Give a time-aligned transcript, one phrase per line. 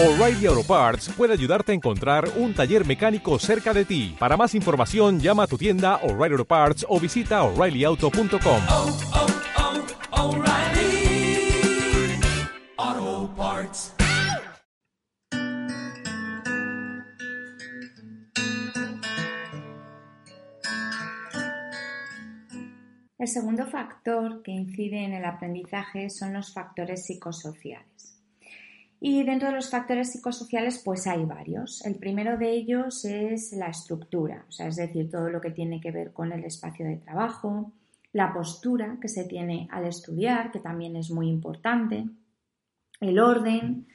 [0.00, 4.14] O'Reilly Auto Parts puede ayudarte a encontrar un taller mecánico cerca de ti.
[4.16, 8.62] Para más información, llama a tu tienda O'Reilly Auto Parts o visita oreillyauto.com.
[8.70, 8.96] oh,
[12.76, 13.94] oh, Parts.
[23.18, 28.17] El segundo factor que incide en el aprendizaje son los factores psicosociales.
[29.00, 31.84] Y dentro de los factores psicosociales, pues hay varios.
[31.86, 35.80] El primero de ellos es la estructura, o sea, es decir, todo lo que tiene
[35.80, 37.72] que ver con el espacio de trabajo,
[38.12, 42.08] la postura que se tiene al estudiar, que también es muy importante,
[43.00, 43.86] el orden,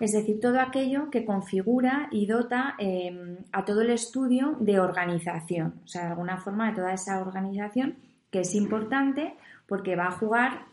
[0.00, 5.80] es decir, todo aquello que configura y dota eh, a todo el estudio de organización,
[5.84, 7.96] o sea, de alguna forma de toda esa organización
[8.30, 9.34] que es importante
[9.66, 10.66] porque va a jugar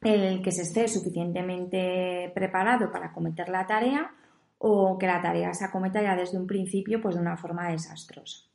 [0.00, 4.12] el que se esté suficientemente preparado para acometer la tarea
[4.58, 8.46] o que la tarea se acometa ya desde un principio pues de una forma desastrosa.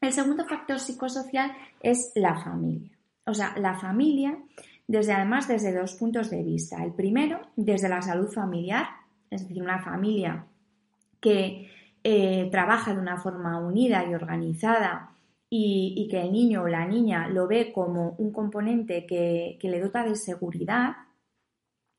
[0.00, 2.90] El segundo factor psicosocial es la familia.
[3.24, 4.36] O sea, la familia
[4.86, 6.82] desde además desde dos puntos de vista.
[6.82, 8.86] El primero, desde la salud familiar,
[9.30, 10.44] es decir, una familia
[11.20, 11.70] que
[12.04, 15.12] eh, trabaja de una forma unida y organizada
[15.54, 20.02] y, que el niño o la niña lo ve como un componente que, le dota
[20.02, 20.96] de seguridad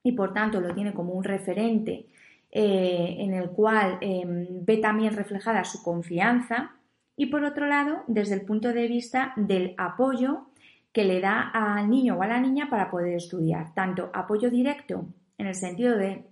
[0.02, 2.08] y por tanto lo tiene como un referente
[2.50, 6.72] eh, en el cual eh, ve también reflejada su confianza
[7.16, 10.48] y por otro lado desde el punto de vista del apoyo
[10.92, 15.06] que le da al niño o a la niña para poder estudiar, tanto apoyo directo
[15.38, 16.26] en el sentido de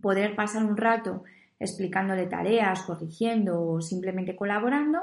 [0.00, 1.24] poder pasar un rato
[1.60, 5.00] explicándole tareas, corrigiendo o simplemente colaborando,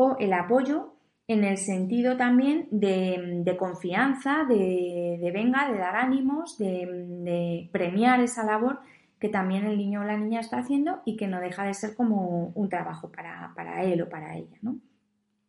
[0.00, 0.94] o el apoyo
[1.26, 8.78] en el sentido también de, confianza, de, venga, de dar ánimos, de, premiar esa labor
[9.18, 11.96] que también el niño o la niña está haciendo y que no deja de ser
[11.96, 14.56] como un trabajo para, él o para ella.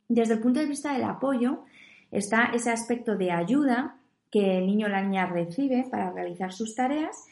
[0.08, 1.66] Desde el punto de vista del apoyo
[2.10, 3.98] está ese aspecto de ayuda
[4.32, 7.28] que el niño o la niña recibe para realizar sus tareas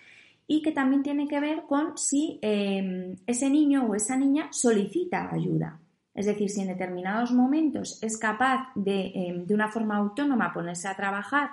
[0.45, 5.33] y que también tiene que ver con si eh, ese niño o esa niña solicita
[5.33, 5.79] ayuda.
[6.17, 10.87] Es decir, si en determinados momentos es capaz de, eh, de una forma autónoma ponerse
[10.87, 11.51] a trabajar,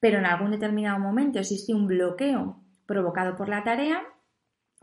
[0.00, 4.02] pero en algún determinado momento existe un bloqueo provocado por la tarea,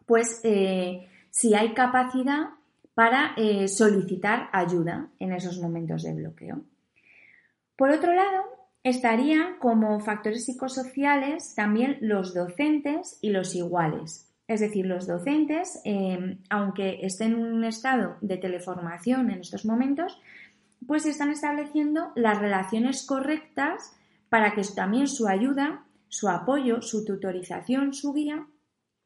[0.08, 2.50] pues eh, si hay capacidad
[2.96, 6.62] para eh, solicitar ayuda en esos momentos de bloqueo.
[7.76, 8.46] Por otro lado,
[8.82, 14.29] estarían como factores psicosociales también los docentes y los iguales.
[14.50, 20.20] Es decir, los docentes, eh, aunque estén en un estado de teleformación en estos momentos,
[20.88, 23.96] pues están estableciendo las relaciones correctas
[24.28, 28.48] para que también su ayuda, su apoyo, su tutorización, su guía,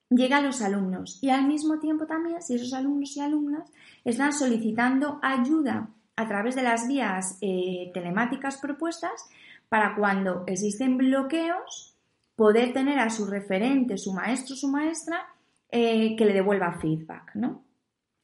[0.10, 1.20] llegue a los alumnos.
[1.22, 3.70] Y al mismo tiempo también, si esos alumnos y alumnas
[4.06, 9.28] están solicitando ayuda a través de las vías eh, telemáticas propuestas,
[9.68, 11.93] para cuando existen bloqueos,
[12.36, 15.26] poder tener a su referente, su maestro, su maestra,
[15.70, 17.64] eh, que le devuelva feedback, ¿no?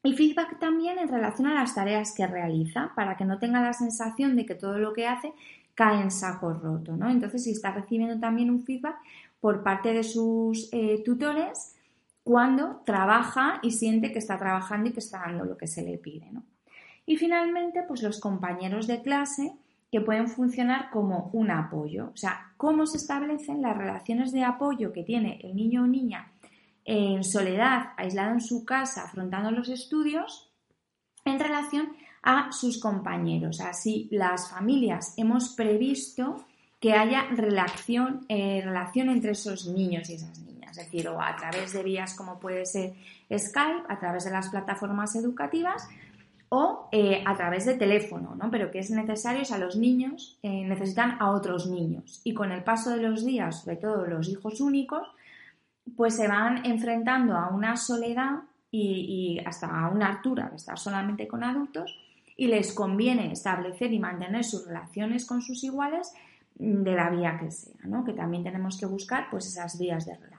[0.03, 3.73] Y feedback también en relación a las tareas que realiza, para que no tenga la
[3.73, 5.33] sensación de que todo lo que hace
[5.75, 7.09] cae en saco roto, ¿no?
[7.09, 8.97] Entonces, si está recibiendo también un feedback
[9.39, 11.75] por parte de sus eh, tutores
[12.23, 15.97] cuando trabaja y siente que está trabajando y que está dando lo que se le
[15.97, 16.43] pide, ¿no?
[17.05, 19.53] Y finalmente, pues los compañeros de clase
[19.91, 22.11] que pueden funcionar como un apoyo.
[22.13, 26.31] O sea, cómo se establecen las relaciones de apoyo que tiene el niño o niña
[26.85, 30.51] en soledad, aislado en su casa, afrontando los estudios,
[31.25, 33.61] en relación a sus compañeros.
[33.61, 36.45] Así, las familias hemos previsto
[36.79, 41.35] que haya relación, eh, relación entre esos niños y esas niñas, es decir, o a
[41.35, 42.93] través de vías como puede ser
[43.31, 45.87] Skype, a través de las plataformas educativas
[46.49, 48.49] o eh, a través de teléfono, ¿no?
[48.49, 52.51] Pero que es necesario, o sea, los niños eh, necesitan a otros niños y con
[52.51, 55.07] el paso de los días, sobre todo los hijos únicos,
[55.95, 58.41] pues se van enfrentando a una soledad
[58.71, 61.95] y, y hasta a una altura de estar solamente con adultos
[62.35, 66.13] y les conviene establecer y mantener sus relaciones con sus iguales
[66.55, 68.03] de la vía que sea, ¿no?
[68.03, 70.38] Que también tenemos que buscar pues esas vías de relación.